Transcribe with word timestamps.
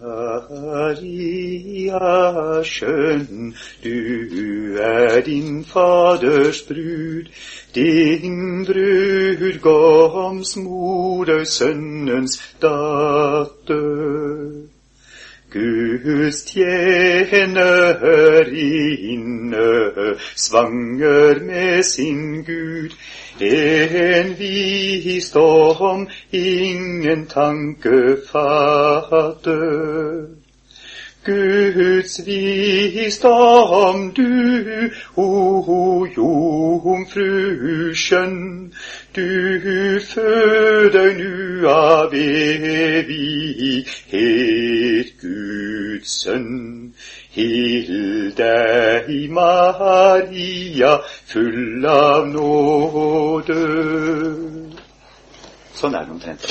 Maria 0.00 1.98
skjønn, 2.62 3.54
du 3.82 4.76
er 4.78 5.20
din 5.26 5.64
Faders 5.64 6.62
brud, 6.68 7.26
din 7.74 8.64
brudgoms 8.66 10.56
moder, 10.56 11.44
sønnens 11.44 12.38
datter. 12.62 14.37
Guds 15.50 16.44
tjenerinne, 16.44 17.46
svanger 20.36 21.40
med 21.40 21.82
sin 21.82 22.44
Gud, 22.44 22.90
en 23.40 24.34
visdom 24.38 26.08
ingen 26.32 27.26
tanke 27.26 28.16
fatter. 28.30 30.26
Guds 31.24 32.26
visdom 32.26 34.12
du, 34.16 34.90
o 35.16 36.06
jomfru 36.16 37.94
skjønn, 37.94 38.72
du 39.16 40.00
føder 40.12 41.12
nu 41.18 41.68
av 41.68 42.14
evighet 42.14 44.08
Guds 45.20 46.12
sønn. 46.22 46.94
Hil 47.34 48.32
deg, 48.38 49.10
Maria, 49.34 50.92
full 51.30 51.86
av 51.90 52.28
nåde. 52.30 53.58
Sånn 55.78 55.94
er 55.94 56.06
det 56.06 56.14
omtrent. 56.16 56.48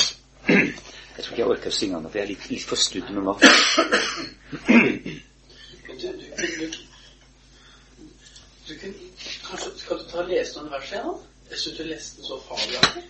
Jeg 0.47 1.23
tror 1.23 1.31
ikke 1.33 1.41
jeg 1.41 1.51
orker 1.51 1.73
å 1.73 1.75
synge 1.75 2.01
nå, 2.01 2.11
for 2.11 2.19
jeg 2.19 2.25
er 2.27 2.31
litt, 2.31 2.49
litt 2.51 2.67
for 2.67 2.79
studd 2.79 3.09
normalt. 3.15 3.43
Du 8.67 8.73
kan, 8.75 8.93
kanskje, 9.47 9.71
skal 9.79 9.99
du 9.99 10.07
ta 10.11 10.21
og 10.21 10.31
lese 10.31 10.59
noen 10.59 10.73
vers 10.75 10.91
igjen? 10.91 11.19
Jeg 11.49 11.61
syns 11.63 11.77
du 11.77 11.83
leste 11.87 12.19
den 12.19 12.27
så 12.27 12.39
fabelaktig. 12.47 13.03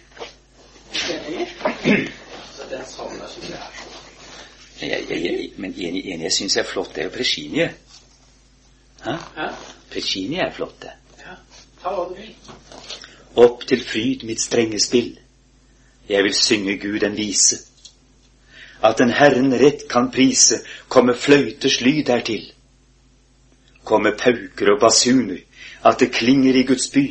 Så 2.55 2.69
den 2.71 2.85
salmen 2.85 3.31
syns 3.33 3.49
jeg 3.49 3.57
er 3.57 3.79
så 3.81 4.06
jeg, 4.81 5.05
jeg, 5.09 5.23
jeg, 5.23 5.51
Men 5.57 5.73
en, 5.77 5.95
en 5.95 6.21
jeg 6.21 6.31
syns 6.31 6.57
er 6.57 6.63
flott, 6.63 6.95
det 6.95 7.01
er 7.01 7.09
jo 7.09 7.15
Prescinie. 7.15 7.73
Hæ? 9.05 9.15
Prescinie 9.91 10.41
er 10.41 10.53
flott, 10.53 10.81
det. 10.81 10.91
Ja, 11.19 11.37
ta 11.81 11.93
hva 11.93 12.05
du 12.09 12.15
vil. 12.17 12.33
Opp 13.37 13.65
til 13.69 13.81
fryd 13.83 14.25
mitt 14.25 14.41
strenge 14.41 14.79
spill. 14.81 15.17
Jeg 16.09 16.23
vil 16.23 16.33
synge 16.33 16.77
Gud 16.81 17.03
en 17.03 17.17
vise. 17.17 17.59
At 18.83 18.97
den 18.97 19.09
Herren 19.09 19.53
rett 19.53 19.87
kan 19.89 20.11
prise, 20.11 20.61
komme 20.87 21.15
fløyters 21.17 21.81
lyd 21.81 22.03
dertil. 22.05 22.51
Komme 23.83 24.11
pauker 24.11 24.73
og 24.73 24.79
basuner, 24.81 25.39
at 25.83 25.99
det 25.99 26.11
klinger 26.11 26.55
i 26.55 26.63
Guds 26.63 26.89
by. 26.93 27.05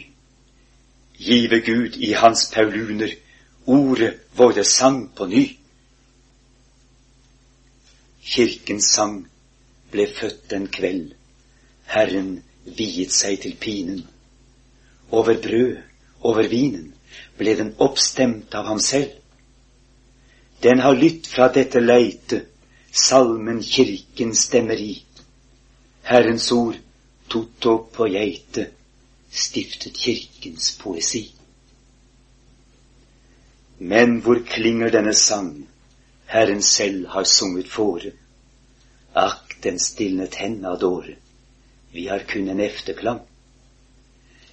Give 1.19 1.61
Gud 1.61 1.97
i 1.97 2.13
hans 2.13 2.51
pauluner 2.55 3.15
ordet 3.67 4.15
våre 4.37 4.65
sang 4.65 5.09
på 5.17 5.27
ny. 5.27 5.47
Kirkens 8.27 8.91
sang 8.91 9.21
ble 9.93 10.07
født 10.11 10.53
en 10.57 10.67
kveld, 10.77 11.13
Herren 11.87 12.33
viet 12.79 13.15
seg 13.15 13.39
til 13.45 13.55
pinen. 13.63 14.01
Over 15.15 15.39
brød, 15.43 15.77
over 16.27 16.49
vinen, 16.51 16.89
ble 17.39 17.55
den 17.61 17.71
oppstemt 17.79 18.55
av 18.59 18.67
ham 18.67 18.83
selv. 18.83 19.15
Den 20.63 20.83
har 20.83 20.99
lytt 20.99 21.31
fra 21.31 21.47
dette 21.55 21.81
leite, 21.81 22.43
salmen 22.91 23.63
kirken 23.63 24.35
stemmer 24.35 24.81
i. 24.81 24.97
Herrens 26.11 26.51
ord, 26.53 26.81
totto 27.31 27.77
på 27.95 28.11
geite, 28.11 28.67
stiftet 29.31 29.95
kirkens 30.03 30.75
poesi. 30.83 31.25
Men 33.79 34.21
hvor 34.25 34.43
klinger 34.49 34.91
denne 34.91 35.15
sang, 35.15 35.67
Herren 36.27 36.63
selv 36.63 37.07
har 37.09 37.25
sunget 37.25 37.69
fore? 37.71 38.17
Akk, 39.17 39.57
den 39.65 39.79
stilnet 39.81 40.37
henne 40.37 40.69
av 40.69 40.79
dåre, 40.79 41.17
vi 41.93 42.09
har 42.09 42.27
kun 42.29 42.49
en 42.53 42.61
efterklang. 42.61 43.23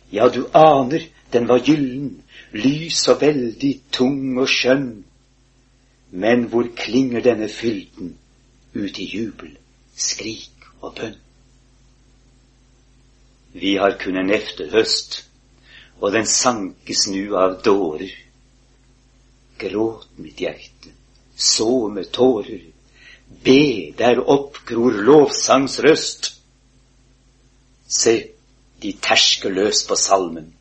Ja, 0.09 0.29
du 0.29 0.45
aner, 0.53 1.07
den 1.31 1.47
var 1.49 1.59
gyllen, 1.65 2.21
lys 2.53 3.01
og 3.11 3.23
veldig, 3.23 3.73
tung 3.91 4.37
og 4.37 4.47
skjønn. 4.47 5.03
Men 6.13 6.45
hvor 6.51 6.69
klinger 6.77 7.23
denne 7.25 7.49
fylden 7.49 8.13
ut 8.77 8.99
i 9.01 9.07
jubel, 9.09 9.55
skrik 9.97 10.67
og 10.79 10.93
bønn? 10.99 11.17
Vi 13.53 13.75
har 13.81 13.97
kun 14.01 14.17
en 14.17 14.31
efterhøst, 14.33 15.23
og 15.99 16.13
den 16.13 16.29
sankes 16.29 17.07
nu 17.09 17.35
av 17.37 17.59
dårer. 17.65 18.13
Gråt 19.61 20.07
mitt 20.17 20.41
hjerte, 20.41 20.93
så 21.35 21.87
med 21.89 22.09
tårer, 22.13 22.72
be 23.43 23.93
der 23.97 24.21
oppgror 24.29 24.91
lovsangs 24.91 25.79
røst. 25.83 26.33
Se, 27.87 28.15
de 28.81 28.93
tersker 29.01 29.53
løs 29.53 29.83
på 29.87 29.95
salmen. 29.95 30.51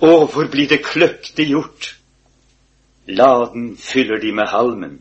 Å, 0.00 0.10
hvor 0.32 0.48
blir 0.48 0.68
det 0.70 0.82
kløktig 0.84 1.50
gjort? 1.50 1.94
Laden 3.06 3.74
fyller 3.76 4.20
de 4.22 4.32
med 4.32 4.48
halmen. 4.48 4.98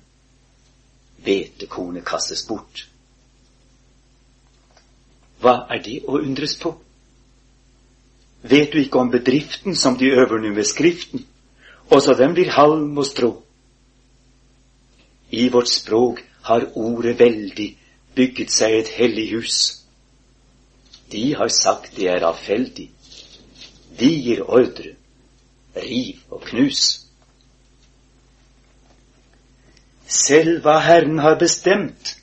Hvetekornet 1.24 2.06
kastes 2.08 2.46
bort. 2.48 2.86
Hva 5.40 5.64
er 5.72 5.84
det 5.84 6.02
å 6.08 6.20
undres 6.20 6.58
på? 6.60 6.74
Vet 8.42 8.72
du 8.72 8.80
ikke 8.80 9.00
om 9.00 9.12
bedriften 9.12 9.76
som 9.76 9.98
de 10.00 10.12
øver 10.16 10.40
nå 10.40 10.52
med 10.56 10.68
Skriften? 10.68 11.26
Også 11.92 12.14
den 12.14 12.36
blir 12.36 12.52
halm 12.56 12.98
og 12.98 13.08
strå. 13.08 13.32
I 15.32 15.48
vårt 15.54 15.70
språk 15.70 16.24
har 16.42 16.66
ordet 16.76 17.20
veldig 17.20 17.70
bygget 18.16 18.52
seg 18.52 18.78
et 18.80 18.94
hellig 18.98 19.28
hus. 19.34 19.58
De 21.12 21.36
har 21.36 21.52
sagt 21.54 21.96
det 21.98 22.10
er 22.10 22.26
avfeldig. 22.26 22.90
De 24.00 24.10
gir 24.10 24.44
ordre. 24.46 24.96
Riv 25.76 26.18
og 26.30 26.42
knus. 26.50 27.06
Selv 30.10 30.64
hva 30.66 30.80
Herren 30.82 31.20
har 31.22 31.38
bestemt, 31.38 32.16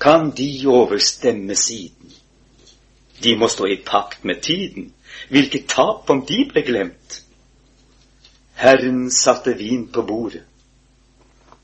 kan 0.00 0.30
de 0.36 0.48
overstemme 0.68 1.56
siden. 1.56 2.12
De 3.24 3.36
må 3.40 3.48
stå 3.48 3.70
i 3.72 3.80
pakt 3.86 4.24
med 4.24 4.42
tiden. 4.42 4.92
Hvilket 5.28 5.68
tap 5.68 6.10
om 6.10 6.20
de 6.26 6.42
ble 6.50 6.62
glemt? 6.66 7.22
Herren 8.54 9.10
satte 9.10 9.54
vin 9.58 9.86
på 9.92 10.02
bordet. 10.02 10.42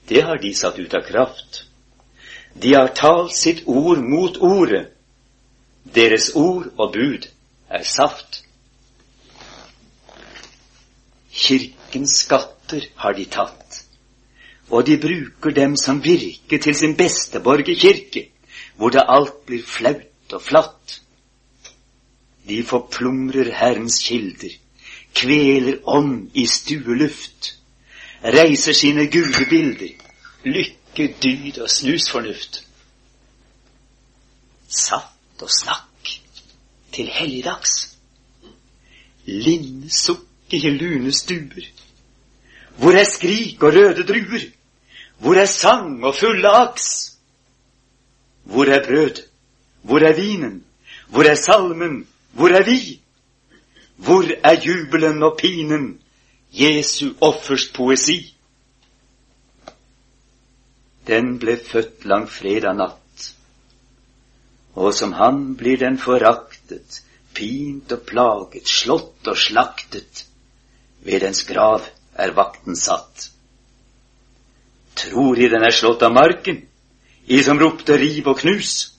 Det 0.08 0.22
har 0.22 0.40
de 0.42 0.54
satt 0.54 0.78
ut 0.78 0.94
av 0.94 1.04
kraft. 1.06 1.66
De 2.54 2.74
har 2.74 2.88
talt 2.94 3.34
sitt 3.36 3.62
ord 3.66 3.98
mot 4.02 4.36
ordet. 4.36 4.88
Deres 5.94 6.30
ord 6.34 6.70
og 6.76 6.92
bud 6.92 7.28
er 7.70 7.82
saft. 7.82 8.42
Kirkens 11.30 12.18
skatter 12.24 12.84
har 12.96 13.14
de 13.16 13.24
tatt, 13.24 13.84
og 14.70 14.84
de 14.86 14.98
bruker 15.00 15.54
dem 15.54 15.76
som 15.78 16.02
virke 16.04 16.58
til 16.58 16.74
sin 16.76 16.96
beste 16.98 17.40
borgerkirke, 17.40 18.26
hvor 18.76 18.90
det 18.90 19.06
alt 19.08 19.46
blir 19.46 19.62
flaut 19.64 20.34
og 20.34 20.42
flatt. 20.42 21.00
De 22.48 22.62
forplumrer 22.66 23.52
Herrens 23.54 24.00
kilder, 24.02 24.52
kveler 25.14 25.80
ånd 25.86 26.30
i 26.34 26.46
stueluft, 26.46 27.54
reiser 28.22 28.76
sine 28.76 29.06
gudebilder, 29.06 29.94
lykke, 30.44 30.79
dyd 30.96 31.58
og 31.58 31.70
snusfornuft. 31.70 32.64
Satt 34.68 35.42
og 35.42 35.50
snakk 35.50 36.14
til 36.92 37.08
helligdags, 37.08 37.96
linne 39.24 39.90
i 40.50 40.70
lune 40.70 41.12
stuer. 41.12 41.66
Hvor 42.76 42.92
er 42.92 43.04
skrik 43.04 43.62
og 43.62 43.74
røde 43.74 44.06
druer? 44.06 44.46
Hvor 45.18 45.34
er 45.34 45.46
sang 45.46 46.04
og 46.04 46.14
fulle 46.16 46.48
aks? 46.48 47.16
Hvor 48.44 48.64
er 48.64 48.86
brød? 48.86 49.22
Hvor 49.82 49.98
er 49.98 50.14
vinen? 50.14 50.64
Hvor 51.08 51.22
er 51.22 51.34
salmen? 51.34 52.08
Hvor 52.32 52.48
er 52.48 52.64
vi? 52.64 53.00
Hvor 53.96 54.24
er 54.44 54.60
jubelen 54.66 55.22
og 55.22 55.38
pinen, 55.40 56.00
Jesu 56.52 57.14
offers 57.20 57.68
poesi? 57.68 58.36
Den 61.06 61.38
ble 61.40 61.56
født 61.56 62.04
langfredag 62.04 62.76
natt, 62.76 63.30
og 64.76 64.92
som 64.94 65.14
han 65.16 65.54
blir 65.58 65.80
den 65.80 65.98
foraktet, 65.98 67.00
pint 67.34 67.92
og 67.92 68.04
plaget, 68.08 68.68
slått 68.68 69.30
og 69.30 69.38
slaktet. 69.38 70.26
Ved 71.00 71.22
dens 71.24 71.42
grav 71.48 71.86
er 72.14 72.34
vakten 72.36 72.76
satt. 72.76 73.30
Tror 75.00 75.38
I 75.38 75.48
den 75.48 75.64
er 75.64 75.72
slått 75.72 76.02
av 76.04 76.12
marken? 76.12 76.66
I 77.26 77.42
som 77.46 77.60
ropte 77.60 77.96
riv 77.96 78.28
og 78.28 78.40
knus. 78.42 78.92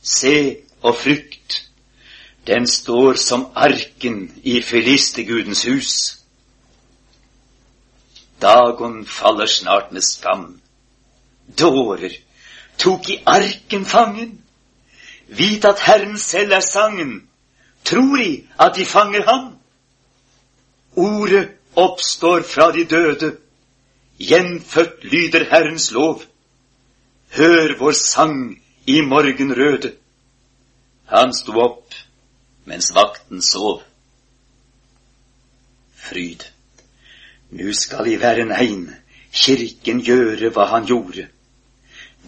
Se 0.00 0.62
og 0.80 0.94
frykt, 0.96 1.64
den 2.46 2.66
står 2.66 3.18
som 3.20 3.48
arken 3.54 4.22
i 4.42 4.60
filistegudens 4.62 5.66
hus. 5.68 5.92
Dagon 8.40 9.02
faller 9.04 9.50
snart 9.50 9.92
med 9.92 10.06
skam. 10.06 10.46
Dårer 11.56 12.12
tok 12.76 13.10
i 13.10 13.22
arken 13.26 13.84
fangen. 13.84 14.38
Vit 15.28 15.64
at 15.64 15.80
Herren 15.80 16.18
selv 16.18 16.52
er 16.52 16.60
sangen. 16.60 17.28
Tror 17.84 18.20
I 18.20 18.48
at 18.58 18.76
de 18.76 18.84
fanger 18.86 19.24
ham? 19.26 19.58
Ordet 20.96 21.48
oppstår 21.76 22.42
fra 22.42 22.72
de 22.72 22.84
døde. 22.84 23.36
Gjenfødt 24.18 25.04
lyder 25.04 25.44
Herrens 25.50 25.90
lov. 25.90 26.22
Hør 27.30 27.78
vår 27.78 27.92
sang 27.92 28.58
i 28.86 29.00
morgenrøde. 29.00 29.92
Han 31.06 31.32
sto 31.34 31.60
opp 31.60 31.94
mens 32.64 32.90
vakten 32.94 33.42
sov. 33.42 33.82
Fryd. 35.96 36.44
Nu 37.50 37.72
skal 37.72 38.06
i 38.12 38.16
være 38.20 38.44
ein, 38.60 38.90
kirken 39.32 40.02
gjøre 40.04 40.50
hva 40.52 40.66
han 40.72 40.86
gjorde. 40.88 41.28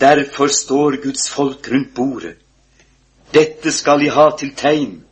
Derfor 0.00 0.48
står 0.48 1.02
Guds 1.02 1.30
folk 1.30 1.68
rundt 1.68 1.94
bordet. 1.94 2.36
Dette 3.34 3.72
skal 3.72 4.02
I 4.02 4.08
ha 4.08 4.30
til 4.38 4.54
tegn. 4.56 5.04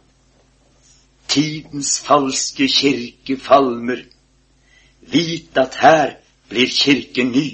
Tidens 1.29 2.01
falske 2.01 2.69
kirke 2.69 3.37
falmer. 3.37 4.03
Vit 5.01 5.57
at 5.57 5.77
her 5.83 6.15
blir 6.49 6.73
kirken 6.73 7.33
ny. 7.33 7.49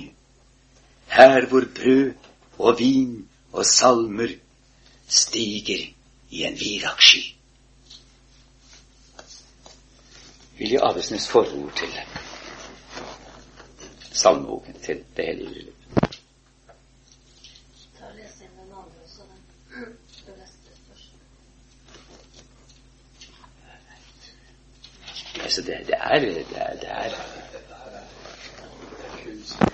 Her 1.08 1.46
hvor 1.46 1.66
brød 1.74 2.12
og 2.58 2.78
vin 2.78 3.28
og 3.52 3.66
salmer 3.66 4.28
stiger 5.08 5.86
i 6.30 6.44
en 6.44 6.60
virakssky. 6.60 7.34
Vilje 10.58 10.78
Avesnes 10.86 11.28
forord 11.28 11.72
til 11.76 11.88
salmeboken 14.12 14.74
til 14.84 15.04
Det 15.16 15.24
hele 15.26 15.48
bryllup. 15.48 15.74
Ta 17.98 18.04
og 18.06 18.14
les 18.16 18.40
inn 18.44 18.52
den 18.58 18.70
andre 18.70 18.98
også, 19.04 19.22
den. 19.30 19.40
Du 20.26 20.32
leste 20.38 20.70
først. 20.86 21.10
Altså, 25.56 25.72
det, 25.72 25.86
det 25.86 25.94
er 26.00 26.18
det 26.18 26.46
er, 26.56 26.74
det 26.80 26.88
er. 26.90 27.10
Så. 29.44 29.70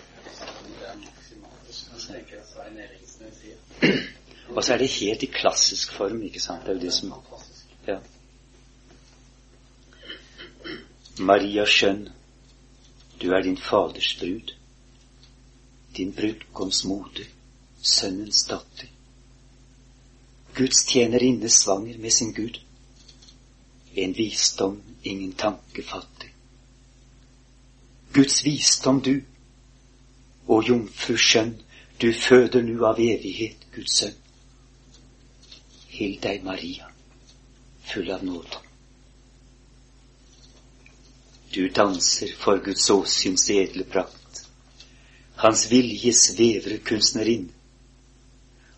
Og 4.48 4.64
så 4.64 4.74
er 4.74 4.78
det 4.78 4.88
helt 4.88 5.22
i 5.22 5.26
klassisk 5.26 5.92
form, 5.92 6.22
ikke 6.22 6.40
sant? 6.40 6.62
Det 6.62 6.68
er 6.68 6.74
jo 6.74 6.80
det 6.80 6.92
som 6.92 7.14
Ja. 7.88 7.96
Maria 11.18 11.64
skjønn, 11.64 12.08
du 13.22 13.30
er 13.32 13.42
din 13.42 13.58
faders 13.58 14.16
brud, 14.20 14.52
din 15.96 16.12
brudgoms 16.12 16.84
moder, 16.84 17.24
sønnens 17.82 18.44
datter. 18.44 18.88
Guds 20.56 20.84
tjenerinne 20.84 21.48
svanger 21.48 21.98
med 21.98 22.10
sin 22.10 22.32
Gud, 22.34 22.60
en 23.94 24.12
visdom 24.12 24.82
ingen 25.02 25.32
tanke 25.32 25.82
fattig. 25.82 26.30
Guds 28.12 28.44
visdom 28.44 29.00
du, 29.02 29.20
og 30.46 30.68
jomfru 30.68 31.16
skjønn, 31.16 31.54
du 32.00 32.12
føder 32.16 32.62
nu 32.66 32.86
av 32.86 32.98
evighet 33.00 33.66
Guds 33.74 34.00
sønn. 34.00 34.16
Hill 35.90 36.16
deg, 36.22 36.42
Maria, 36.44 36.88
full 37.86 38.10
av 38.10 38.24
nåde. 38.24 38.62
Du 41.54 41.66
danser 41.68 42.34
for 42.38 42.62
Guds 42.64 42.90
åsyns 42.90 43.48
edle 43.50 43.84
prakt, 43.84 44.20
Hans 45.40 45.70
viljes 45.70 46.34
vevre 46.36 46.76
kunstnerinn, 46.84 47.46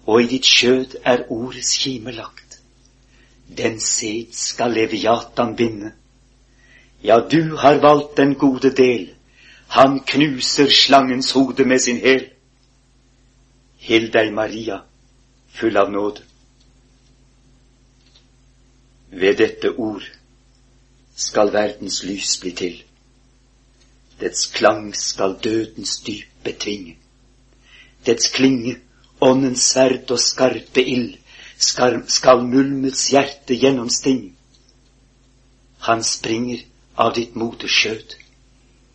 og 0.07 0.23
i 0.23 0.29
ditt 0.31 0.47
skjød 0.47 0.95
er 1.03 1.25
ordets 1.35 1.73
kime 1.83 2.15
lagt. 2.15 2.52
Den 3.57 3.81
set 3.81 4.35
skal 4.35 4.73
leviatan 4.73 5.57
binde. 5.57 5.93
Ja, 7.05 7.19
du 7.21 7.57
har 7.57 7.81
valgt 7.83 8.17
den 8.17 8.35
gode 8.35 8.71
del, 8.71 9.11
han 9.73 10.01
knuser 10.01 10.71
slangens 10.71 11.31
hode 11.33 11.65
med 11.65 11.79
sin 11.79 11.97
hæl. 11.97 12.27
Hill 13.79 14.11
deg, 14.13 14.33
Maria, 14.33 14.83
full 15.49 15.77
av 15.77 15.89
nåde. 15.91 16.23
Ved 19.11 19.39
dette 19.41 19.71
ord 19.73 20.05
skal 21.17 21.53
verdens 21.53 22.03
lys 22.05 22.37
bli 22.41 22.53
til. 22.61 22.77
Dets 24.21 24.47
klang 24.55 24.93
skal 24.97 25.39
dødens 25.45 25.99
dyp 26.07 26.29
betvinge. 26.45 26.99
Dets 28.07 28.29
klinge, 28.37 28.77
åndens 29.21 29.65
sverd 29.73 30.11
og 30.11 30.21
skarpe 30.21 30.85
ild, 30.85 31.17
skal, 31.59 32.03
skal 32.09 32.45
mulmets 32.45 33.09
hjerte 33.11 33.55
gjennomstinge. 33.55 34.33
Han 35.83 36.05
springer 36.05 36.63
av 36.95 37.15
ditt 37.17 37.35
moderskjød, 37.35 38.17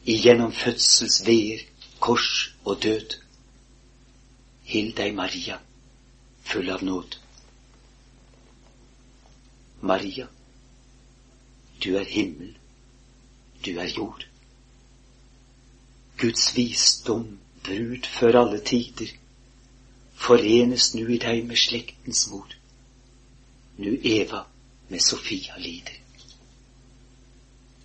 igjennom 0.07 0.53
fødsels 0.55 1.21
veer, 1.27 1.63
kors 1.99 2.53
og 2.63 2.81
død. 2.83 3.17
Hill 4.67 4.93
deg, 4.95 5.15
Maria, 5.15 5.59
full 6.47 6.69
av 6.71 6.83
nåd. 6.83 7.17
Maria, 9.81 10.27
du 11.83 11.95
er 11.95 12.07
himmel, 12.07 12.55
du 13.65 13.77
er 13.77 13.91
jord. 13.91 14.25
Guds 16.17 16.49
visdom, 16.55 17.37
brud 17.63 18.07
før 18.09 18.41
alle 18.41 18.59
tider, 18.65 19.11
forenes 20.17 20.93
nu 20.95 21.05
i 21.13 21.19
deg 21.21 21.45
med 21.47 21.59
slektens 21.61 22.27
mor. 22.31 22.49
Nu 23.77 23.99
Eva 24.03 24.45
med 24.87 25.01
Sofia 25.01 25.57
lider. 25.57 25.97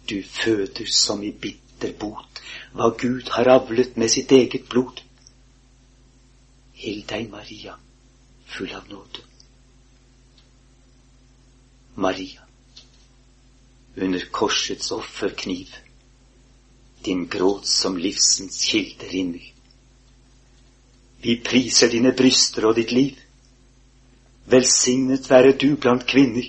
Du 0.09 0.23
føder 0.23 0.87
som 0.87 1.23
i 1.23 1.31
bitter 1.33 1.93
bot 1.99 2.41
hva 2.73 2.89
Gud 2.99 3.29
har 3.37 3.51
avlet 3.53 3.97
med 3.97 4.11
sitt 4.11 4.33
eget 4.33 4.69
blod. 4.69 5.03
Hill 6.73 7.05
deg, 7.09 7.29
Maria, 7.31 7.77
full 8.49 8.73
av 8.75 8.89
nåde. 8.91 9.23
Maria, 11.95 12.47
under 13.97 14.25
korsets 14.31 14.91
offerkniv, 14.93 15.77
din 17.05 17.27
gråt 17.29 17.67
som 17.67 17.99
livsens 17.99 18.63
kilde 18.65 19.09
rinner. 19.13 19.52
Vi 21.23 21.37
priser 21.45 21.91
dine 21.93 22.13
bryster 22.19 22.67
og 22.67 22.77
ditt 22.77 22.93
liv. 22.93 23.19
Velsignet 24.51 25.29
være 25.31 25.55
du 25.55 25.77
blant 25.77 26.07
kvinner, 26.07 26.49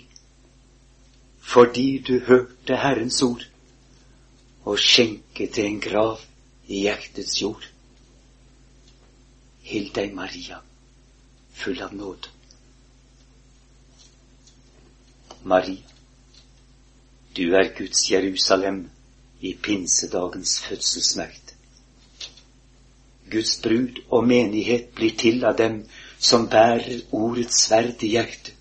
fordi 1.40 2.00
du 2.08 2.20
hørte 2.26 2.78
Herrens 2.82 3.22
ord 3.22 3.44
og 4.66 4.80
skjenket 4.80 5.60
en 5.62 5.80
grav 5.84 6.22
i 6.68 6.86
hjertets 6.88 7.42
jord. 7.42 7.68
Hild 9.64 9.92
deg, 9.96 10.16
Maria, 10.16 10.58
full 11.54 11.82
av 11.84 11.94
nåde. 11.96 12.32
Maria, 15.44 15.84
du 17.36 17.46
er 17.60 17.74
Guds 17.78 18.08
Jerusalem 18.10 18.86
i 19.44 19.54
pinsedagens 19.54 20.60
fødselsmakt. 20.64 21.43
Guds 23.34 23.58
brud 23.64 24.02
og 24.10 24.28
menighet 24.30 24.92
blir 24.96 25.16
til 25.18 25.44
av 25.50 25.58
dem 25.58 25.82
som 26.20 26.48
bærer 26.50 27.02
ordets 27.12 27.66
sverd 27.66 28.04
i 28.06 28.14
hjertet. 28.16 28.54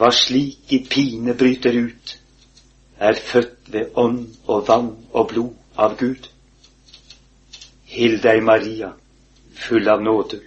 Hva 0.00 0.08
slik 0.16 0.72
i 0.72 0.78
pine 0.88 1.34
bryter 1.36 1.76
ut, 1.76 2.12
er 3.00 3.18
født 3.32 3.72
ved 3.72 3.96
ånd 4.00 4.22
og 4.46 4.68
vann 4.68 4.92
og 5.12 5.26
blod 5.32 5.56
av 5.76 5.96
Gud. 6.00 6.28
Hill 7.90 8.20
deg, 8.22 8.42
Maria, 8.44 8.92
full 9.56 9.88
av 9.88 10.00
nåde. 10.04 10.40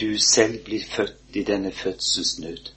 Du 0.00 0.18
selv 0.18 0.64
blir 0.66 0.82
født 0.96 1.36
i 1.38 1.44
denne 1.46 1.70
fødselsnød. 1.72 2.72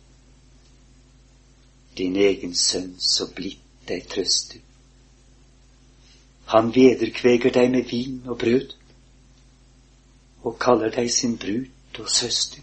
Din 1.97 2.15
egen 2.21 2.53
sønn 2.55 2.93
så 3.01 3.31
blidt 3.33 3.63
deg 3.89 4.05
trøster. 4.11 4.66
Han 6.47 6.71
vederkveger 6.75 7.51
deg 7.51 7.71
med 7.71 7.89
vin 7.91 8.21
og 8.25 8.37
brød, 8.39 8.73
og 10.47 10.55
kaller 10.59 10.93
deg 10.95 11.11
sin 11.11 11.35
brud 11.37 11.99
og 11.99 12.09
søster. 12.09 12.61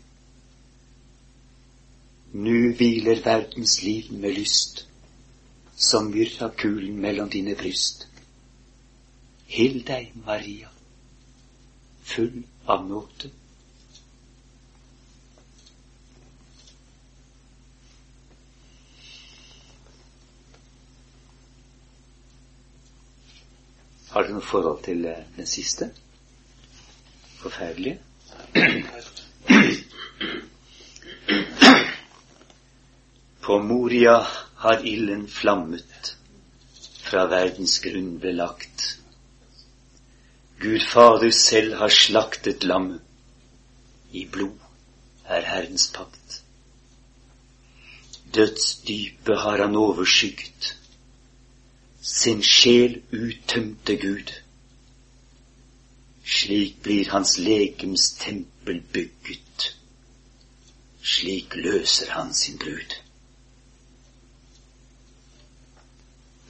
Nu 2.33 2.73
hviler 2.75 3.21
verdens 3.25 3.83
liv 3.83 4.13
med 4.13 4.35
lyst, 4.35 4.87
som 5.77 6.11
myrrakulen 6.11 6.97
mellom 7.01 7.31
dine 7.31 7.55
bryst. 7.55 8.09
Hill 9.47 9.83
deg, 9.87 10.11
Maria, 10.27 10.71
full 12.03 12.43
av 12.67 12.89
nåde. 12.89 13.31
Har 24.15 24.23
dere 24.23 24.37
noe 24.37 24.47
forhold 24.47 24.85
til 24.87 25.01
eh, 25.11 25.25
den 25.35 25.47
siste? 25.51 25.89
Forferdelige? 27.41 27.99
På 33.43 33.59
Moria 33.59 34.15
har 34.63 34.87
ilden 34.87 35.27
flammet, 35.29 36.13
fra 37.09 37.25
verdens 37.33 37.75
grunn 37.83 38.13
ble 38.23 38.37
lagt. 38.39 38.87
Gud 40.63 40.87
Fader 40.93 41.35
selv 41.35 41.75
har 41.83 41.91
slaktet 41.99 42.63
lammet, 42.71 43.03
i 44.15 44.25
blod 44.31 44.63
er 45.27 45.43
Herrens 45.51 45.91
pakt. 45.91 46.39
Dødsdypet 48.35 49.43
har 49.43 49.67
han 49.67 49.77
overskygget, 49.77 50.77
sin 52.05 52.43
sjel 52.43 53.01
uttømte 53.13 53.97
Gud. 53.97 54.33
Slik 56.25 56.83
blir 56.83 57.09
hans 57.09 57.39
legems 57.39 58.11
tempel 58.21 58.83
bygget, 58.93 59.71
slik 61.03 61.57
løser 61.57 62.11
han 62.13 62.35
sin 62.35 62.59
brud. 62.59 62.99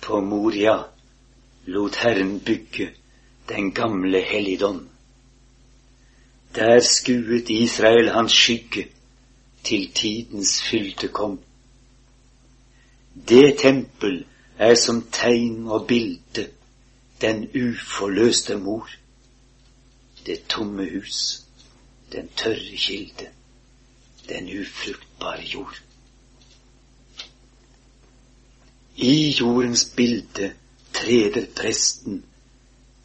På 0.03 0.21
Moria 0.21 0.75
lot 1.67 2.03
Herren 2.03 2.41
bygge 2.41 2.91
den 3.49 3.73
gamle 3.73 4.23
helligdom. 4.27 4.89
Der 6.55 6.81
skuet 6.81 7.51
Israel 7.51 8.11
hans 8.11 8.33
skygge 8.33 8.89
til 9.65 9.91
tidens 9.93 10.63
fylde 10.63 11.09
kom. 11.09 11.41
Det 13.29 13.59
tempel 13.59 14.25
er 14.59 14.75
som 14.75 15.03
tegn 15.13 15.67
og 15.67 15.87
bilde 15.87 16.49
den 17.21 17.49
uforløste 17.55 18.57
mor, 18.59 18.91
det 20.27 20.47
tomme 20.49 20.89
hus, 20.91 21.43
den 22.13 22.29
tørre 22.37 22.77
kilde, 22.77 23.29
den 24.29 24.61
ufruktbare 24.61 25.43
jord. 25.43 25.81
I 28.97 29.31
jordens 29.41 29.85
bilde 29.97 30.55
treder 30.93 31.47
presten 31.57 32.25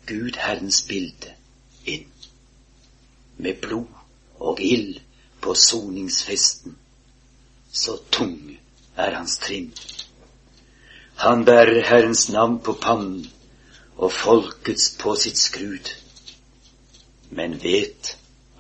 Gud 0.08 0.38
Herrens 0.38 0.84
bilde 0.88 1.34
inn, 1.86 2.06
med 3.38 3.62
blod 3.62 3.88
og 4.40 4.62
ild 4.62 5.00
på 5.42 5.54
soningsfesten, 5.54 6.78
så 7.72 7.98
tung 8.12 8.58
er 8.96 9.16
hans 9.16 9.38
trinn. 9.38 9.74
Han 11.20 11.46
bærer 11.46 11.82
Herrens 11.84 12.30
navn 12.30 12.60
på 12.64 12.74
pannen 12.82 13.26
og 13.98 14.14
folkets 14.16 14.86
på 15.00 15.16
sitt 15.20 15.38
skrud, 15.38 15.92
men 17.36 17.58
vet 17.64 18.14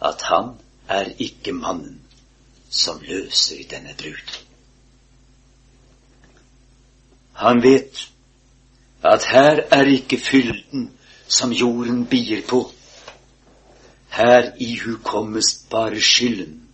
at 0.09 0.25
han 0.27 0.51
er 0.91 1.13
ikke 1.23 1.53
mannen 1.55 2.01
som 2.69 2.99
løser 2.99 3.63
denne 3.71 3.95
brud. 4.03 4.35
Han 7.39 7.63
vet 7.63 8.05
at 9.07 9.31
her 9.31 9.63
er 9.71 9.95
ikke 9.95 10.19
fylden 10.19 10.89
som 11.27 11.55
jorden 11.55 12.05
bier 12.11 12.43
på. 12.47 12.65
Her 14.19 14.51
ihukommes 14.59 15.55
bare 15.71 16.01
skylden, 16.01 16.65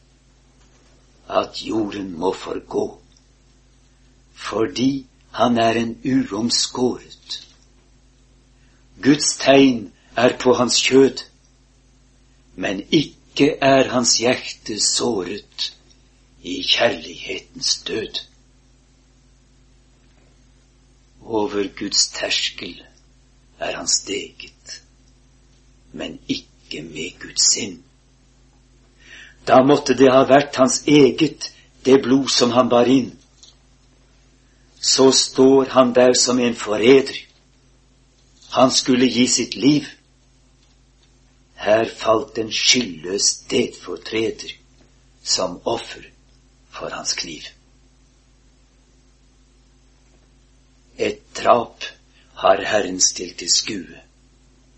at 1.30 1.62
jorden 1.62 2.16
må 2.18 2.34
forgå, 2.34 2.88
fordi 4.34 5.06
han 5.36 5.58
er 5.58 5.76
en 5.76 5.98
uomskåret. 6.06 7.42
Guds 9.04 9.34
tegn 9.38 9.92
er 10.16 10.38
på 10.40 10.54
hans 10.56 10.78
kjød, 10.80 11.24
men 12.56 12.80
ikke 12.92 13.50
er 13.62 13.90
hans 13.92 14.14
hjerte 14.22 14.78
såret 14.80 15.74
i 16.40 16.62
kjærlighetens 16.64 17.74
død. 17.88 18.22
Over 21.22 21.68
Guds 21.80 22.08
terskel 22.16 22.80
er 23.60 23.76
han 23.76 23.92
steget, 23.92 24.80
men 25.92 26.20
ikke 26.28 26.82
med 26.82 27.20
Guds 27.20 27.52
sinn. 27.52 27.82
Da 29.48 29.60
måtte 29.68 30.00
det 30.00 30.08
ha 30.16 30.24
vært 30.32 30.56
hans 30.64 30.84
eget, 30.88 31.52
det 31.86 32.00
blod 32.08 32.32
som 32.32 32.56
han 32.56 32.72
bar 32.72 32.88
inn 32.88 33.12
så 34.86 35.12
står 35.12 35.66
han 35.74 35.96
der 35.96 36.14
som 36.14 36.40
en 36.40 36.56
forræder. 36.56 37.18
Han 38.52 38.72
skulle 38.72 39.08
gi 39.10 39.28
sitt 39.28 39.56
liv. 39.56 39.88
Her 41.56 41.90
falt 41.90 42.38
en 42.38 42.52
skyldløs 42.52 43.22
stedfortreder 43.22 44.54
som 45.24 45.60
offer 45.66 46.06
for 46.70 46.90
hans 46.90 47.14
kniv. 47.14 47.42
Et 50.98 51.20
drap 51.38 51.84
har 52.36 52.62
Herren 52.62 53.02
stilt 53.02 53.40
til 53.40 53.50
skue 53.50 54.02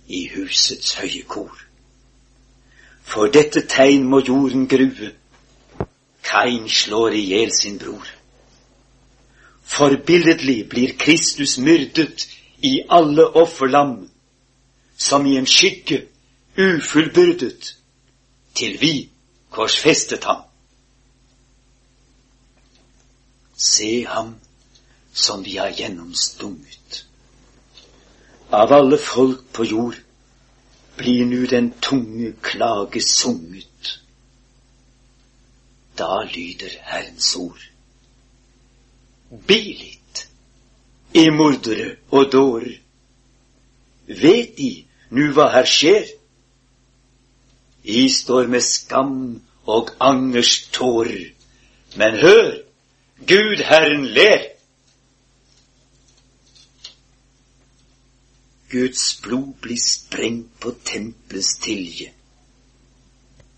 i 0.07 0.27
husets 0.35 0.95
høye 0.95 1.23
kor. 1.27 1.57
For 3.03 3.27
dette 3.27 3.67
tegn 3.67 4.07
må 4.07 4.23
jorden 4.23 4.69
grue. 4.71 5.11
Kain 6.23 6.69
slår 6.69 7.19
i 7.19 7.25
hjel 7.33 7.51
sin 7.51 7.79
bror. 7.79 8.16
Forbilledlig 9.67 10.69
blir 10.69 10.93
Kristus 10.97 11.57
myrdet 11.57 12.27
i 12.61 12.81
alle 12.89 13.27
offerlam, 13.27 14.09
som 14.97 15.25
i 15.25 15.35
en 15.37 15.45
skygge, 15.45 16.05
ufullbyrdet, 16.57 17.75
til 18.55 18.81
vi 18.81 19.09
korsfestet 19.51 20.23
ham. 20.23 20.41
Se 23.57 24.05
ham 24.05 24.35
som 25.13 25.45
vi 25.45 25.57
har 25.57 25.73
gjennomstunget. 25.77 27.05
Av 28.51 28.73
alle 28.73 28.97
folk 28.97 29.43
på 29.53 29.65
jord 29.65 29.95
blir 30.97 31.25
nu 31.25 31.45
den 31.45 31.73
tunge 31.81 32.33
klage 32.41 33.01
sunget. 33.01 33.99
Da 35.97 36.23
lyder 36.23 36.77
Herrens 36.81 37.35
ord. 37.35 37.61
Bilit, 39.29 40.27
i 41.13 41.29
mordere 41.29 41.95
og 42.11 42.31
dårer. 42.31 42.77
Vet 44.07 44.57
De 44.57 44.71
nu 45.09 45.31
hva 45.35 45.49
her 45.51 45.67
skjer? 45.67 46.07
I 47.83 48.07
står 48.11 48.47
med 48.51 48.63
skam 48.63 49.17
og 49.67 49.91
angers 49.99 50.67
tårer. 50.71 51.33
Men 51.95 52.19
hør, 52.23 52.51
Gud 53.27 53.63
Herren 53.67 54.05
ler. 54.15 54.47
Guds 58.71 59.19
blod 59.23 59.53
blir 59.63 59.79
sprengt 59.79 60.59
på 60.59 60.73
tempelets 60.85 61.55
tilje. 61.63 62.11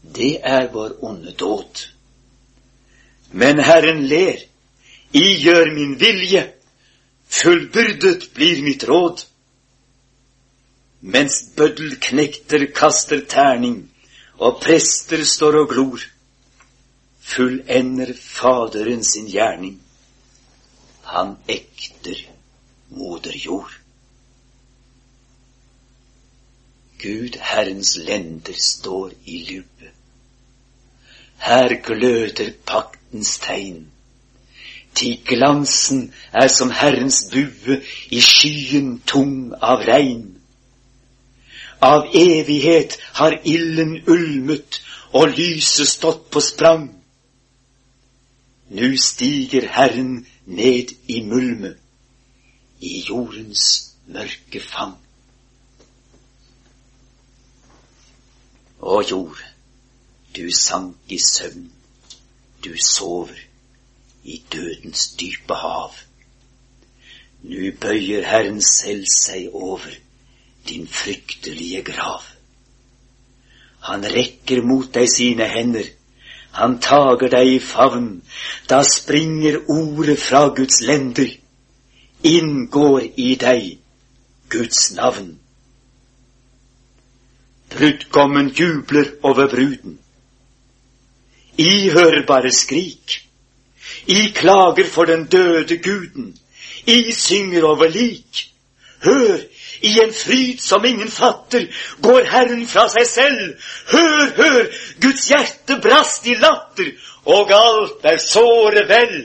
Det 0.01 0.37
er 0.43 0.69
vår 0.73 0.97
onde 1.03 1.33
dåd. 1.33 1.87
Men 3.31 3.59
Herren 3.59 4.05
ler 4.05 4.48
i 5.11 5.25
gjør 5.41 5.73
min 5.73 5.95
vilje, 5.99 6.43
fullbyrdet 7.29 8.29
blir 8.33 8.61
mitt 8.63 8.83
råd. 8.89 9.25
Mens 11.01 11.41
bøddelknekter 11.57 12.65
kaster 12.75 13.25
terning, 13.29 13.89
og 14.37 14.61
prester 14.61 15.23
står 15.25 15.61
og 15.63 15.69
glor, 15.73 15.99
fullender 17.19 18.13
Faderen 18.13 19.03
sin 19.03 19.27
gjerning. 19.27 19.79
Han 21.03 21.37
ekter 21.47 22.25
moder 22.89 23.37
jord. 23.45 23.71
Gud 26.99 27.37
Herrens 27.39 27.95
lender 27.97 28.53
står 28.53 29.13
i 29.25 29.43
lue. 29.49 29.93
Her 31.39 31.73
gløder 31.81 32.51
paktens 32.65 33.39
tegn 33.39 33.87
til 34.95 35.19
glansen 35.25 36.13
er 36.33 36.47
som 36.47 36.71
Herrens 36.71 37.23
bue 37.31 37.79
i 38.11 38.21
skyen 38.21 38.99
tung 39.07 39.53
av 39.61 39.85
regn. 39.87 40.35
Av 41.81 42.07
evighet 42.13 42.97
har 43.19 43.37
ilden 43.47 43.99
ulmet 44.07 44.81
og 45.15 45.35
lyset 45.37 45.87
stått 45.87 46.27
på 46.31 46.41
sprang. 46.43 46.89
Nu 48.69 48.97
stiger 48.97 49.67
Herren 49.71 50.25
ned 50.45 50.91
i 51.07 51.21
mulme, 51.25 51.73
i 52.79 52.99
jordens 53.07 53.95
mørke 54.07 54.61
fang. 54.61 54.97
Å 58.79 59.01
jord, 59.03 59.39
du 60.35 60.45
sank 60.55 61.11
i 61.11 61.17
søvn, 61.19 61.67
du 62.63 62.75
sover 62.83 63.48
i 64.29 64.43
dødens 64.53 65.09
dype 65.19 65.55
hav. 65.63 65.93
Nu 67.43 67.71
bøyer 67.81 68.25
Herren 68.27 68.61
selv 68.61 69.05
seg 69.13 69.49
over 69.53 69.93
din 70.69 70.87
fryktelige 70.87 71.81
grav. 71.83 72.23
Han 73.87 74.03
rekker 74.05 74.61
mot 74.61 74.89
deg 74.93 75.07
sine 75.09 75.47
hender, 75.47 75.87
han 76.51 76.79
tager 76.83 77.29
deg 77.31 77.53
i 77.55 77.59
favn, 77.63 78.09
da 78.69 78.81
springer 78.83 79.61
ordet 79.69 80.17
fra 80.19 80.47
Guds 80.57 80.81
lender, 80.81 81.29
inngår 82.23 83.05
i 83.15 83.29
deg 83.39 83.77
Guds 84.49 84.91
navn. 84.97 85.37
Brudgommen 87.69 88.49
jubler 88.59 89.13
over 89.23 89.47
bruden. 89.47 89.99
I 91.57 91.89
hørbare 91.93 92.51
skrik. 92.51 93.28
I 94.07 94.31
klager 94.35 94.85
for 94.85 95.05
den 95.05 95.25
døde 95.25 95.77
guden. 95.77 96.37
I 96.85 97.11
synger 97.11 97.63
over 97.63 97.87
lik. 97.87 98.45
Hør, 99.03 99.37
i 99.81 99.99
en 99.99 100.13
fryd 100.13 100.57
som 100.59 100.85
ingen 100.85 101.11
fatter, 101.11 101.67
går 102.03 102.25
Herren 102.27 102.65
fra 102.67 102.87
seg 102.91 103.07
selv. 103.07 103.53
Hør, 103.91 104.33
hør, 104.35 104.65
Guds 105.01 105.27
hjerte 105.31 105.79
brast 105.83 106.27
i 106.27 106.35
latter, 106.35 106.91
og 107.25 107.53
alt 107.55 108.03
er 108.03 108.19
såre 108.19 108.83
vel. 108.89 109.15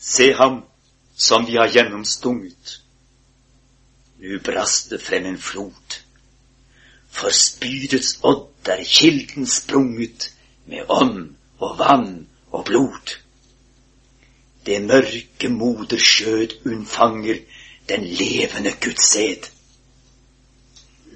Se 0.00 0.32
ham 0.36 0.62
som 1.16 1.46
vi 1.46 1.56
har 1.56 1.72
gjennomstunget. 1.72 2.78
Nu 4.20 4.38
brast 4.38 4.90
det 4.90 5.00
frem 5.02 5.26
en 5.26 5.40
flod. 5.40 5.98
For 7.12 7.32
spydets 7.32 8.18
odd 8.22 8.68
er 8.68 8.84
kilden 8.84 9.46
sprunget 9.46 10.30
med 10.72 10.88
ånd 10.88 11.34
og 11.60 11.78
vann 11.78 12.12
og 12.50 12.64
blod. 12.64 13.16
Det 14.66 14.78
mørke 14.82 15.48
moderskjød 15.48 16.54
unnfanger 16.66 17.42
den 17.88 18.04
levende 18.04 18.72
Guds 18.80 19.04
sæd. 19.12 19.50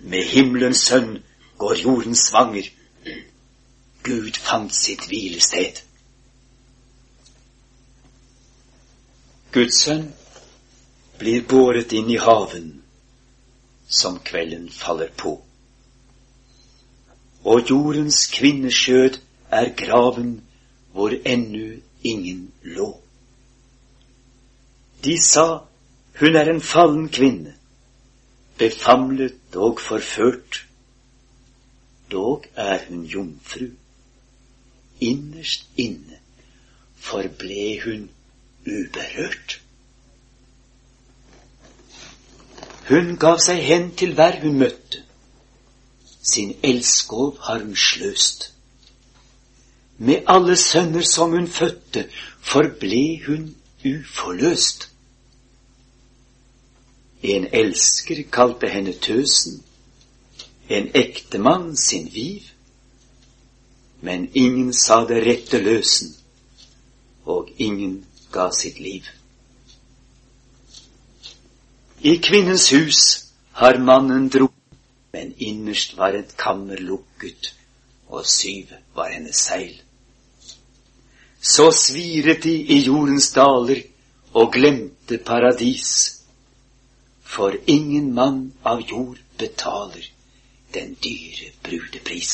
Med 0.02 0.24
himmelens 0.24 0.82
sønn 0.90 1.22
går 1.58 1.74
jorden 1.82 2.16
svanger. 2.16 2.68
Gud 4.02 4.32
fant 4.38 4.74
sitt 4.74 5.06
hvilested. 5.08 5.80
Guds 9.52 9.80
sønn 9.86 10.10
blir 11.18 11.46
båret 11.48 11.94
inn 11.96 12.10
i 12.12 12.20
haven 12.20 12.72
som 13.88 14.18
kvelden 14.20 14.68
faller 14.70 15.10
på. 15.16 15.38
Og 17.46 17.70
jordens 17.70 18.26
kvinneskjød 18.34 19.22
er 19.50 19.68
graven 19.76 20.44
hvor 20.92 21.12
ennu 21.24 21.80
ingen 22.02 22.52
lå. 22.62 23.00
De 25.04 25.18
sa 25.22 25.58
hun 26.20 26.36
er 26.36 26.50
en 26.50 26.60
fallen 26.60 27.08
kvinne, 27.08 27.54
befamlet 28.58 29.56
og 29.56 29.80
forført. 29.80 30.66
Dog 32.12 32.44
er 32.54 32.78
hun 32.88 33.04
jomfru. 33.04 33.66
Innerst 35.00 35.68
inne 35.76 36.18
forble 36.96 37.80
hun 37.84 38.10
uberørt. 38.66 39.60
Hun 42.88 43.16
gav 43.20 43.38
seg 43.42 43.60
hen 43.66 43.90
til 43.98 44.14
hver 44.14 44.40
hun 44.40 44.58
møtte. 44.58 45.02
Sin 46.22 46.56
elskov 46.62 47.36
har 47.42 47.58
hun 47.58 47.76
sløst. 47.76 48.55
Med 49.98 50.22
alle 50.26 50.56
sønner 50.56 51.02
som 51.02 51.30
hun 51.30 51.48
fødte, 51.48 52.08
forble 52.40 53.20
hun 53.26 53.56
uforløst. 53.84 54.90
En 57.22 57.46
elsker 57.52 58.22
kalte 58.32 58.68
henne 58.68 58.92
tøsen, 58.92 59.62
en 60.68 60.90
ektemann 60.94 61.76
sin 61.76 62.10
viv. 62.14 62.42
Men 64.00 64.28
ingen 64.34 64.74
sa 64.74 65.00
det 65.08 65.22
rette 65.24 65.58
løsen, 65.58 66.12
og 67.24 67.48
ingen 67.58 68.04
ga 68.32 68.50
sitt 68.52 68.80
liv. 68.80 69.08
I 72.00 72.16
kvinnens 72.16 72.68
hus 72.70 73.00
har 73.52 73.78
mannen 73.78 74.28
dro, 74.28 74.50
men 75.12 75.32
innerst 75.38 75.96
var 75.96 76.12
et 76.14 76.36
kammer 76.36 76.76
lukket, 76.76 77.54
og 78.06 78.26
syv 78.26 78.76
var 78.94 79.08
hennes 79.10 79.36
seil. 79.36 79.85
Så 81.46 81.70
sviret 81.70 82.42
de 82.42 82.54
i 82.74 82.80
jordens 82.88 83.28
daler 83.36 83.84
og 84.34 84.52
glemte 84.56 85.18
paradis 85.22 85.90
for 87.22 87.54
ingen 87.66 88.08
mann 88.14 88.40
av 88.66 88.82
jord 88.90 89.20
betaler 89.38 90.08
den 90.74 90.96
dyre 91.04 91.52
brudepris. 91.62 92.32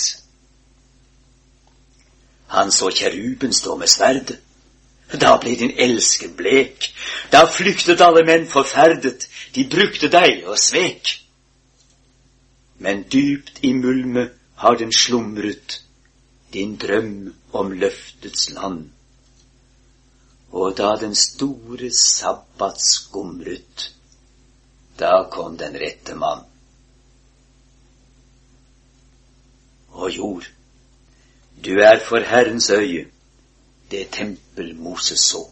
Han 2.56 2.72
så 2.72 2.88
kjeruben 2.90 3.52
stå 3.52 3.76
med 3.80 3.88
sverdet. 3.88 4.38
Da 5.20 5.34
ble 5.40 5.54
din 5.60 5.74
elsker 5.76 6.32
blek. 6.36 6.88
Da 7.32 7.44
flyktet 7.48 8.00
alle 8.00 8.24
menn 8.28 8.48
forferdet. 8.48 9.28
De 9.54 9.66
brukte 9.68 10.08
deg 10.12 10.46
og 10.48 10.56
svek. 10.60 11.18
Men 12.80 13.04
dypt 13.12 13.60
i 13.62 13.74
mulmet 13.76 14.32
har 14.64 14.80
den 14.80 14.92
slumret, 14.92 15.82
din 16.52 16.76
drøm 16.76 17.34
om 17.52 17.72
løftets 17.72 18.50
land. 18.56 18.88
Og 20.52 20.76
da 20.76 20.96
den 21.00 21.14
store 21.16 21.90
sabbat 21.96 22.80
skumret, 22.80 23.88
da 24.98 25.24
kom 25.32 25.56
den 25.58 25.78
rette 25.80 26.14
mann. 26.14 26.44
Og 29.92 30.10
jord, 30.16 30.44
du 31.64 31.72
er 31.80 31.98
for 32.08 32.20
Herrens 32.20 32.70
øye 32.70 33.06
det 33.92 34.08
tempel 34.12 34.74
Moses 34.76 35.20
så. 35.20 35.46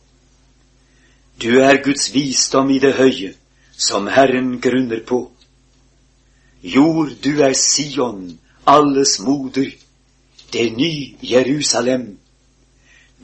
Du 1.43 1.49
er 1.49 1.83
Guds 1.85 2.15
visdom 2.15 2.71
i 2.71 2.79
det 2.79 2.95
høye, 2.95 3.35
som 3.73 4.07
Herren 4.07 4.61
grunner 4.61 5.01
på. 5.07 5.31
Jord, 6.63 7.11
du 7.25 7.41
er 7.41 7.53
Sion, 7.57 8.41
alles 8.67 9.19
moder, 9.21 9.71
det 10.53 10.73
ny 10.77 11.17
Jerusalem. 11.23 12.20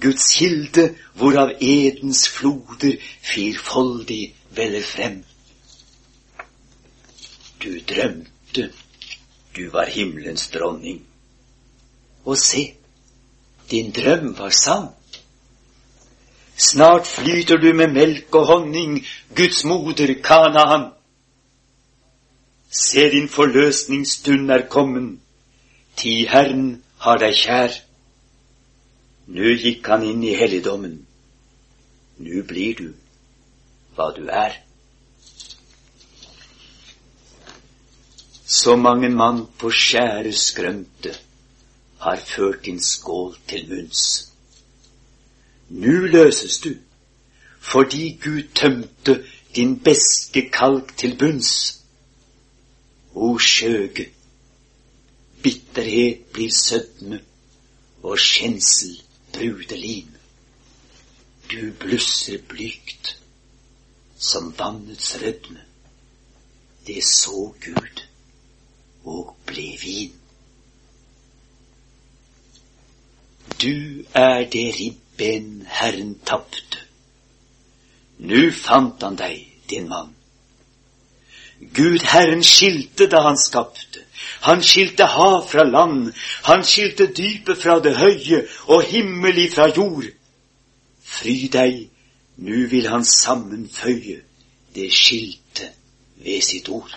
Guds 0.00 0.34
kilde, 0.34 0.94
hvorav 1.14 1.52
edens 1.60 2.28
floder 2.28 2.96
firfoldig 3.22 4.34
veller 4.50 4.82
frem. 4.82 5.24
Du 7.62 7.70
drømte 7.88 8.70
du 9.56 9.70
var 9.70 9.84
himmelens 9.84 10.48
dronning. 10.48 11.06
Og 12.24 12.38
se, 12.38 12.74
din 13.70 13.90
drøm 13.90 14.38
var 14.38 14.50
sann. 14.50 14.88
Snart 16.56 17.06
flyter 17.06 17.56
du 17.56 17.72
med 17.74 17.88
melk 17.92 18.34
og 18.34 18.46
honning, 18.46 19.06
Guds 19.36 19.64
moder 19.64 20.14
Kanaan. 20.24 20.90
Se, 22.70 23.10
din 23.10 23.28
forløsningsstund 23.28 24.50
er 24.50 24.68
kommen, 24.68 25.20
ti 25.96 26.26
Herren 26.26 26.82
har 26.98 27.18
deg 27.18 27.36
kjær. 27.36 27.72
Nu 29.26 29.56
gikk 29.58 29.88
han 29.90 30.04
inn 30.06 30.22
i 30.22 30.36
helligdommen, 30.38 31.00
nu 32.22 32.42
blir 32.46 32.74
du 32.78 32.88
hva 33.96 34.12
du 34.14 34.28
er. 34.30 34.60
Så 38.46 38.76
mange 38.76 39.08
mann 39.10 39.40
på 39.58 39.72
skjære 39.74 40.32
skrømte 40.32 41.16
har 42.04 42.22
ført 42.22 42.62
din 42.68 42.78
skål 42.80 43.34
til 43.50 43.66
munns. 43.68 44.02
Nu 45.68 46.06
løses 46.06 46.58
du, 46.62 46.76
fordi 47.58 48.18
Gud 48.22 48.42
tømte 48.54 49.24
din 49.56 49.74
beske 49.80 50.44
kalk 50.54 50.94
til 50.96 51.16
bunns. 51.18 51.82
O 53.14 53.38
skjøge, 53.38 54.06
bitterhet 55.42 56.30
blir 56.32 56.54
sødme 56.54 57.20
og 58.02 58.18
skjensel 58.18 59.00
brudelim. 59.36 60.08
Du 61.50 61.72
blusser 61.72 62.38
blygt 62.48 63.16
som 64.18 64.54
vannets 64.58 65.16
rødme. 65.22 65.60
Det 66.86 67.04
så 67.04 67.52
Gud 67.64 68.02
og 69.04 69.36
ble 69.46 69.66
vin. 69.82 70.12
Du 73.62 74.04
er 74.14 74.44
det 74.50 74.66
ribben 74.80 75.66
Herren 75.66 76.18
tapte. 76.26 76.82
Nu 78.18 78.50
fant 78.50 79.02
han 79.02 79.16
deg, 79.16 79.46
din 79.70 79.88
mann. 79.88 80.15
Gud 81.60 82.02
Herren 82.02 82.44
skilte 82.44 83.08
da 83.10 83.22
han 83.28 83.38
skapte. 83.38 84.04
Han 84.40 84.62
skilte 84.62 85.04
hav 85.04 85.48
fra 85.48 85.64
land, 85.64 86.12
han 86.44 86.64
skilte 86.64 87.06
dypet 87.06 87.62
fra 87.62 87.78
det 87.80 87.96
høye 87.96 88.44
og 88.66 88.82
himmel 88.82 89.38
ifra 89.46 89.68
jord. 89.76 90.08
Fry 91.02 91.36
deg, 91.52 91.86
nu 92.36 92.66
vil 92.70 92.88
han 92.88 93.04
sammenføye 93.04 94.20
det 94.74 94.90
skilte 94.92 95.70
ved 96.24 96.42
sitt 96.44 96.68
ord. 96.68 96.92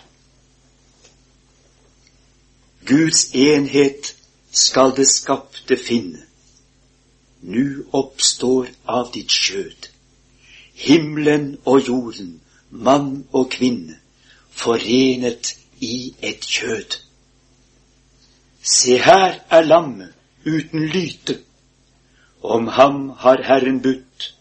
Guds 2.85 3.29
enhet 3.33 4.15
skal 4.51 4.95
det 4.97 5.07
skapte 5.07 5.77
finne. 5.77 6.25
Nu 7.41 7.85
oppstår 7.95 8.67
av 8.87 9.13
ditt 9.13 9.31
skjød 9.31 9.89
himmelen 10.79 11.57
og 11.65 11.87
jorden, 11.87 12.41
mann 12.69 13.25
og 13.31 13.49
kvinne, 13.51 13.98
forenet 14.59 15.55
i 15.79 16.13
et 16.21 16.41
kjød. 16.41 16.97
Se 18.63 18.97
her 18.97 19.39
er 19.49 19.61
lammet 19.61 20.13
uten 20.45 20.85
lyte, 20.85 21.39
om 22.43 22.67
ham 22.67 23.09
har 23.09 23.43
Herren 23.43 23.81
budt, 23.81 24.35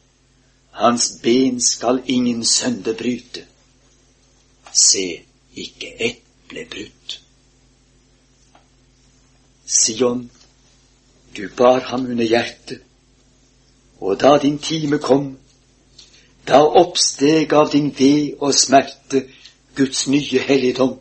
hans 0.71 1.11
ben 1.23 1.61
skal 1.61 2.03
ingen 2.07 2.45
sønde 2.45 2.95
bryte. 2.95 3.45
Se, 4.73 5.23
ikke 5.55 5.95
ett 6.01 6.23
ble 6.49 6.65
brutt. 6.71 7.21
Sion, 9.67 10.31
du 11.37 11.49
bar 11.57 11.81
ham 11.81 12.07
under 12.07 12.25
hjertet, 12.25 12.83
og 14.01 14.21
da 14.21 14.39
din 14.43 14.59
time 14.59 14.99
kom, 14.99 15.37
da 16.49 16.63
oppsteg 16.63 17.53
av 17.53 17.73
din 17.73 17.91
ved 17.99 18.39
og 18.41 18.55
smerte 18.55 19.27
Guds 19.79 20.07
nye 20.11 20.41
helligdom. 20.49 20.97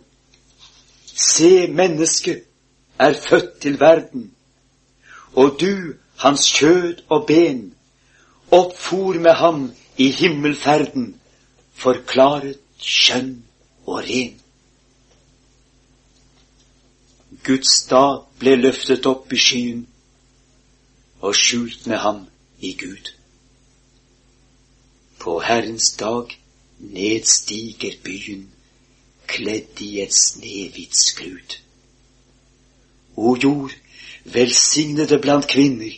Se, 1.05 1.67
mennesket 1.67 2.43
er 2.99 3.13
født 3.29 3.59
til 3.61 3.79
verden, 3.79 4.31
og 5.33 5.57
du, 5.61 5.93
hans 6.17 6.45
kjød 6.53 7.01
og 7.09 7.25
ben, 7.27 7.73
oppfor 8.51 9.13
med 9.13 9.33
ham 9.33 9.71
i 9.97 10.11
himmelferden, 10.11 11.15
forklaret 11.73 12.59
skjønn 12.77 13.43
og 13.85 14.03
ren. 14.05 14.35
Guds 17.43 17.73
stad 17.81 18.25
ble 18.39 18.55
løftet 18.61 19.05
opp 19.09 19.33
i 19.33 19.39
skyen 19.41 19.87
og 21.21 21.35
skjult 21.35 21.87
med 21.87 21.97
ham 21.97 22.21
i 22.59 22.73
Gud. 22.77 23.13
På 25.19 25.39
Herrens 25.41 25.91
dag 25.97 26.37
nedstiger 26.79 27.97
byen, 28.03 28.45
kledd 29.27 29.81
i 29.81 30.01
et 30.01 30.13
snehvitt 30.15 30.95
skrud. 30.97 31.57
O 33.17 33.35
jord, 33.43 33.73
velsignede 34.23 35.19
blant 35.19 35.47
kvinner, 35.47 35.93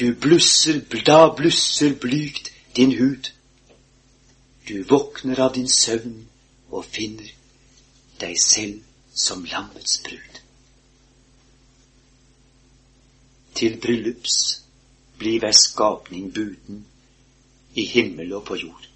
du 0.00 0.14
blusser, 0.14 0.80
da 1.06 1.28
blusser 1.36 1.94
blygt 2.00 2.52
din 2.76 2.92
hud. 2.98 3.32
Du 4.68 4.82
våkner 4.82 5.40
av 5.40 5.54
din 5.54 5.68
søvn 5.68 6.28
og 6.70 6.84
finner 6.84 7.28
deg 8.20 8.38
selv 8.40 8.80
som 9.14 9.44
lammets 9.44 9.98
brud. 10.04 10.40
Til 13.54 13.76
bryllups 13.82 14.38
blir 15.18 15.42
hver 15.42 15.52
skapning 15.52 16.32
buden 16.34 16.86
i 17.74 17.84
himmel 17.86 18.32
og 18.32 18.46
på 18.48 18.56
jord. 18.56 18.91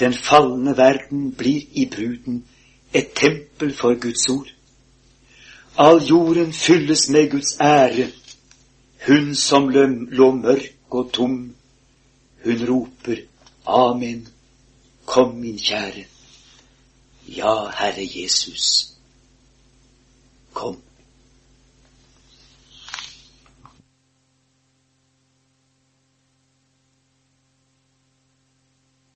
Den 0.00 0.12
falne 0.12 0.76
verden 0.76 1.32
blir 1.32 1.62
i 1.72 1.86
bruden 1.86 2.44
et 2.94 3.12
tempel 3.14 3.74
for 3.74 3.94
Guds 3.94 4.28
ord. 4.28 4.48
All 5.78 6.00
jorden 6.10 6.52
fylles 6.52 7.08
med 7.08 7.30
Guds 7.30 7.60
ære. 7.60 8.10
Hun 9.06 9.34
som 9.34 9.68
lå 9.68 10.30
mørk 10.34 10.90
og 10.90 11.12
tom, 11.12 11.54
hun 12.44 12.68
roper 12.68 13.16
Amen. 13.66 14.28
Kom, 15.06 15.34
min 15.34 15.58
kjære. 15.58 16.04
Ja, 17.28 17.54
Herre 17.78 18.06
Jesus. 18.14 18.92
Kom. 20.52 20.85